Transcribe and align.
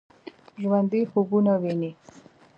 ژوندي 0.61 1.01
خوبونه 1.11 1.53
ويني 1.61 1.91